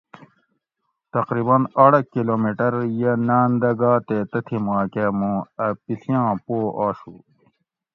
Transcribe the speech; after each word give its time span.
تقریباً 1.15 1.55
آڑہ 1.83 2.01
کلومیٹر 2.13 2.73
یہ 2.99 3.13
ناۤن 3.27 3.49
دہ 3.61 3.71
گا 3.79 3.93
تے 4.07 4.17
تتھی 4.31 4.57
ماکہ 4.65 5.05
موں 5.17 5.39
اۤ 5.65 5.73
پیڷیاں 5.83 6.27
پو 6.43 6.57
آشو 6.85 7.15